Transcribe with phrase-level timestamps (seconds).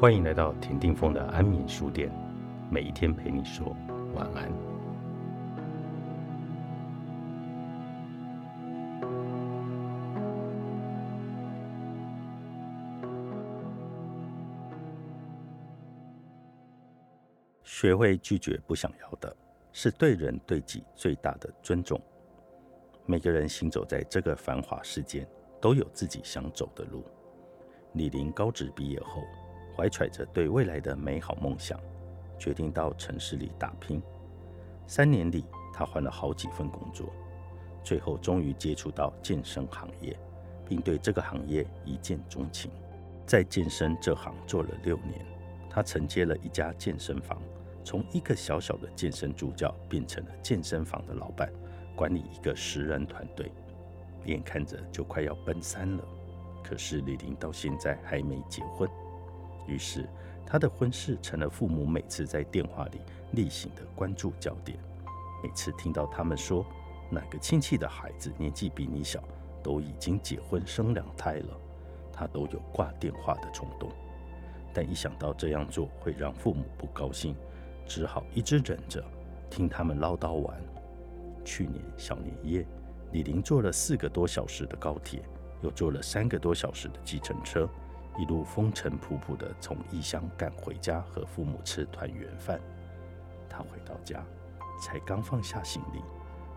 [0.00, 2.10] 欢迎来到田定峰的安眠书店，
[2.70, 3.76] 每一天陪你说
[4.14, 4.50] 晚安。
[17.62, 19.36] 学会拒绝不想要的，
[19.70, 22.00] 是对人对己最大的尊重。
[23.04, 25.28] 每个人行走在这个繁华世间，
[25.60, 27.04] 都有自己想走的路。
[27.92, 29.22] 李林高职毕业后。
[29.80, 31.80] 怀揣着对未来的美好梦想，
[32.38, 34.02] 决定到城市里打拼。
[34.86, 37.10] 三年里，他换了好几份工作，
[37.82, 40.14] 最后终于接触到健身行业，
[40.68, 42.70] 并对这个行业一见钟情。
[43.24, 45.24] 在健身这行做了六年，
[45.70, 47.40] 他承接了一家健身房，
[47.82, 51.50] 从一个小小的健身助教变成了健身房的老板，
[51.96, 53.50] 管理一个十人团队，
[54.26, 56.04] 眼看着就快要奔三了。
[56.62, 58.86] 可是李玲到现在还没结婚。
[59.66, 60.08] 于是，
[60.46, 63.00] 他的婚事成了父母每次在电话里
[63.32, 64.78] 例行的关注焦点。
[65.42, 66.66] 每次听到他们说
[67.10, 69.22] 哪个亲戚的孩子年纪比你小，
[69.62, 71.56] 都已经结婚生两胎了，
[72.12, 73.90] 他都有挂电话的冲动。
[74.72, 77.34] 但一想到这样做会让父母不高兴，
[77.86, 79.04] 只好一直忍着，
[79.48, 80.60] 听他们唠叨完。
[81.44, 82.66] 去年小年夜，
[83.12, 85.22] 李玲坐了四个多小时的高铁，
[85.62, 87.68] 又坐了三个多小时的计程车。
[88.20, 92.60] 一路风尘仆仆地从异乡赶回家和父母吃团圆饭。
[93.48, 94.22] 他回到家，
[94.82, 96.02] 才刚放下行李，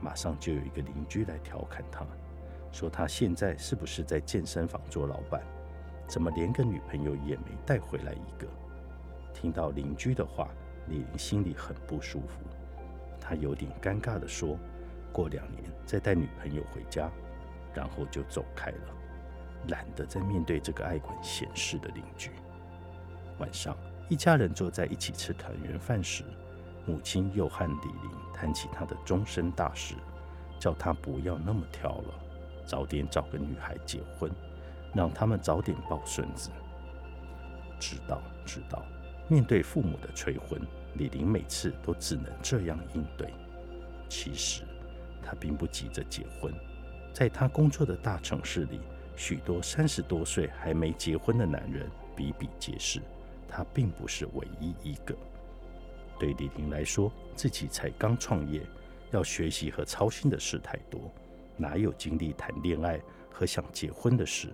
[0.00, 2.06] 马上就有一个邻居来调侃他，
[2.72, 5.42] 说他现在是不是在健身房做老板？
[6.08, 8.48] 怎么连个女朋友也没带回来一个？
[9.34, 10.48] 听到邻居的话，
[10.88, 12.40] 李玲心里很不舒服。
[13.20, 14.56] 他有点尴尬地说
[15.12, 17.10] ：“过两年再带女朋友回家。”
[17.76, 18.99] 然后就走开了。
[19.68, 22.30] 懒得再面对这个爱管闲事的邻居。
[23.38, 23.76] 晚上，
[24.08, 26.24] 一家人坐在一起吃团圆饭时，
[26.86, 29.94] 母亲又和李玲谈起她的终身大事，
[30.58, 32.14] 叫她不要那么挑了，
[32.66, 34.30] 早点找个女孩结婚，
[34.94, 36.50] 让他们早点抱孙子。
[37.78, 38.82] 知道，知道。
[39.28, 40.60] 面对父母的催婚，
[40.94, 43.32] 李玲每次都只能这样应对。
[44.08, 44.64] 其实，
[45.22, 46.52] 她并不急着结婚，
[47.14, 48.80] 在她工作的大城市里。
[49.20, 51.86] 许多三十多岁还没结婚的男人
[52.16, 53.02] 比比皆是，
[53.46, 55.14] 他并不是唯一一个。
[56.18, 58.62] 对李婷来说，自己才刚创业，
[59.10, 61.12] 要学习和操心的事太多，
[61.58, 62.98] 哪有精力谈恋爱
[63.30, 64.48] 和想结婚的事？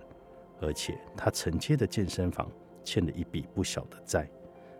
[0.59, 2.51] 而且他承接的健身房
[2.83, 4.29] 欠了一笔不小的债，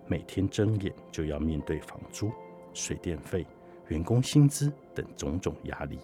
[0.06, 2.30] 每天睁眼就要面对房租、
[2.74, 3.48] 水电费、
[3.88, 5.98] 员工薪资等种种压力。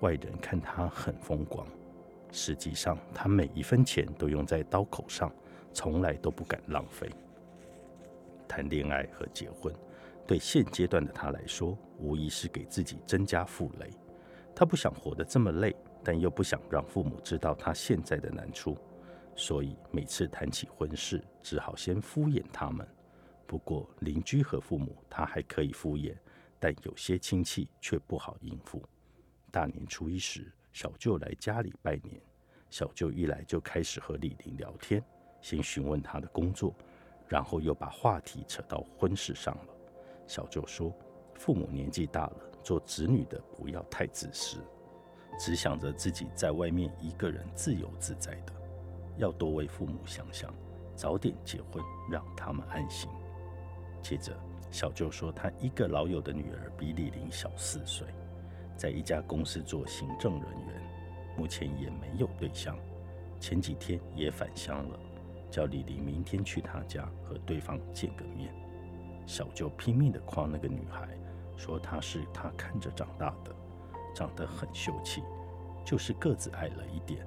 [0.00, 1.66] 外人看他很风光。
[2.30, 5.32] 实际上，他每一分钱都用在刀口上，
[5.72, 7.10] 从来都不敢浪费。
[8.46, 9.74] 谈恋爱和结婚，
[10.26, 13.90] 对现阶段的他来说，无疑是给自己增加负累。
[14.54, 18.76] 他不想活得这么累，但又不想让父母知道他现在的难处，
[19.34, 22.86] 所以每次谈起婚事，只好先敷衍他们。
[23.46, 26.14] 不过邻居和父母他还可以敷衍，
[26.58, 28.82] 但有些亲戚却不好应付。
[29.50, 30.52] 大年初一时。
[30.78, 32.22] 小舅来家里拜年，
[32.70, 35.02] 小舅一来就开始和李玲聊天，
[35.40, 36.72] 先询问她的工作，
[37.26, 39.74] 然后又把话题扯到婚事上了。
[40.28, 40.94] 小舅说
[41.34, 44.58] ：“父母年纪大了，做子女的不要太自私，
[45.36, 48.52] 只想着自己在外面一个人自由自在的，
[49.16, 50.54] 要多为父母想想，
[50.94, 53.10] 早点结婚，让他们安心。”
[54.00, 54.32] 接着，
[54.70, 58.06] 小舅说他一个老友的女儿比李玲小四岁。
[58.78, 60.82] 在一家公司做行政人员，
[61.36, 62.78] 目前也没有对象。
[63.40, 64.98] 前几天也返乡了，
[65.50, 68.54] 叫李玲明天去他家和对方见个面。
[69.26, 71.08] 小舅拼命地夸那个女孩，
[71.56, 73.52] 说她是他看着长大的，
[74.14, 75.24] 长得很秀气，
[75.84, 77.26] 就是个子矮了一点，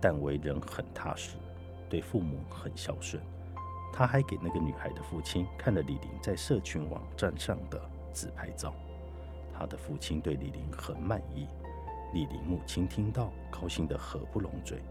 [0.00, 1.36] 但为人很踏实，
[1.90, 3.20] 对父母很孝顺。
[3.92, 8.72] 他还给那个女孩的父亲看了李玲在社群网站上的自拍照。
[9.62, 11.46] 他的父亲对李玲很满意，
[12.12, 14.82] 李玲母亲听到，高兴得合不拢嘴，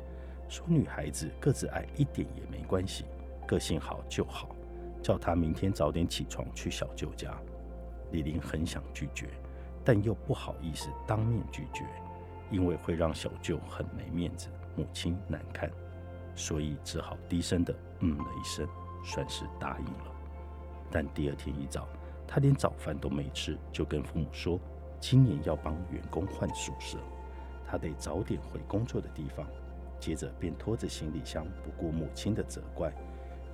[0.47, 3.03] 说女孩子个子矮一点也没关系，
[3.45, 4.55] 个性好就好，
[5.03, 7.37] 叫她明天早点起床去小舅家。
[8.13, 9.27] 李玲很想拒绝，
[9.83, 11.83] 但又不好意思当面拒绝，
[12.49, 14.47] 因为会让小舅很没面子，
[14.77, 15.69] 母亲难看，
[16.33, 18.65] 所以只好低声的嗯了一声，
[19.03, 20.15] 算是答应了。
[20.89, 21.89] 但第二天一早。
[22.27, 24.59] 他连早饭都没吃，就跟父母说，
[24.99, 26.97] 今年要帮员工换宿舍，
[27.67, 29.45] 他得早点回工作的地方。
[29.99, 32.91] 接着便拖着行李箱，不顾母亲的责怪，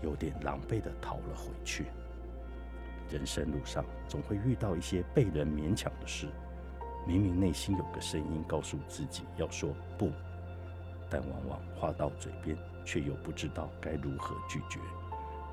[0.01, 1.87] 有点狼狈地逃了回去。
[3.09, 6.27] 人生路上总会遇到一些被人勉强的事，
[7.05, 10.11] 明明内心有个声音告诉自己要说不，
[11.09, 14.79] 但往往话到嘴边，却又不知道该如何拒绝，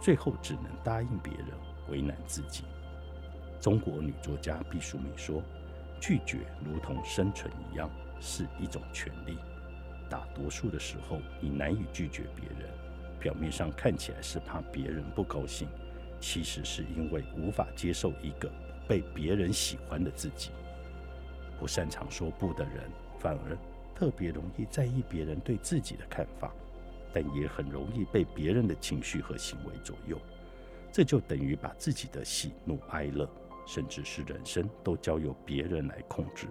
[0.00, 1.48] 最后只能答应别人，
[1.88, 2.64] 为难自己。
[3.60, 5.42] 中国女作家毕淑敏说
[6.00, 7.90] ：“拒绝如同生存一样，
[8.20, 9.38] 是一种权利。
[10.08, 12.68] 大多数的时候，你难以拒绝别人，
[13.18, 15.68] 表面上看起来是怕别人不高兴。”
[16.20, 18.50] 其实是因为无法接受一个
[18.88, 20.52] 被别人喜欢的自己。
[21.58, 23.58] 不擅长说不的人，反而
[23.94, 26.50] 特别容易在意别人对自己的看法，
[27.12, 30.18] 但也很容易被别人的情绪和行为左右。
[30.90, 33.28] 这就等于把自己的喜怒哀乐，
[33.66, 36.46] 甚至是人生，都交由别人来控制。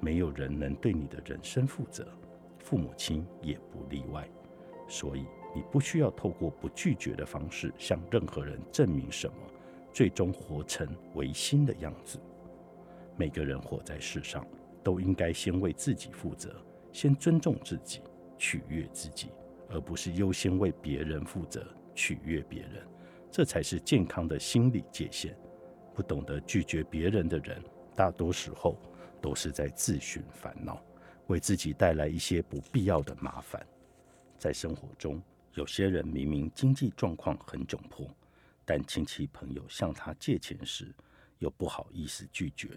[0.00, 2.06] 没有人能对你的人生负责，
[2.58, 4.28] 父母亲也不例外。
[4.88, 5.26] 所以。
[5.54, 9.36] 你不需要透过不拒绝的方式向任何人证明什么，
[9.92, 12.18] 最终活成违心的样子。
[13.18, 14.46] 每个人活在世上，
[14.82, 16.56] 都应该先为自己负责，
[16.90, 18.00] 先尊重自己，
[18.38, 19.28] 取悦自己，
[19.68, 21.62] 而不是优先为别人负责，
[21.94, 22.82] 取悦别人。
[23.30, 25.36] 这才是健康的心理界限。
[25.94, 27.62] 不懂得拒绝别人的人，
[27.94, 28.76] 大多时候
[29.20, 30.82] 都是在自寻烦恼，
[31.26, 33.66] 为自己带来一些不必要的麻烦。
[34.38, 35.22] 在生活中。
[35.54, 38.08] 有些人明明经济状况很窘迫，
[38.64, 40.90] 但亲戚朋友向他借钱时，
[41.40, 42.70] 又不好意思拒绝，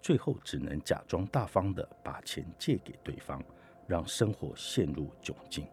[0.00, 3.44] 最后只能假装大方的把钱借给对方，
[3.86, 5.66] 让生活陷入窘境。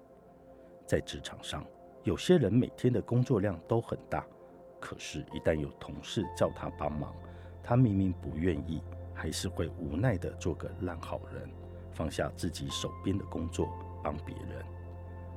[0.86, 1.66] 在职场上，
[2.04, 4.28] 有些人每天的工作量都很大，
[4.82, 7.14] 可是，一旦有同事叫他帮忙，
[7.64, 8.82] 他明明不愿意，
[9.14, 11.48] 还是会无奈的做个烂好人，
[11.94, 13.70] 放下自己手边的工作
[14.04, 14.66] 帮别人。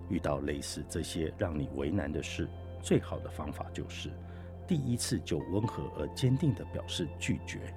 [0.09, 2.49] 遇到类似这些让你为难的事，
[2.83, 4.11] 最好的方法就是
[4.67, 7.73] 第一次就温和而坚定地表示拒绝，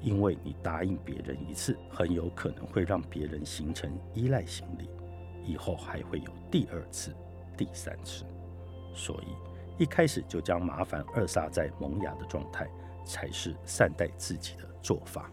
[0.00, 4.88] 因为你答应别人一次，很有可能会让别人形成依赖心理，
[5.44, 7.14] 以后还会有第二次、
[7.56, 8.24] 第三次。
[8.94, 9.28] 所以
[9.76, 12.68] 一开始就将麻烦扼杀在萌芽的状态，
[13.04, 15.30] 才是善待自己的做法。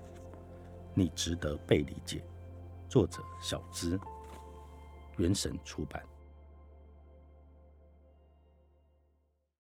[0.94, 2.24] 你值得被理解。
[2.90, 4.00] 作者：小资，
[5.18, 6.04] 原神出版。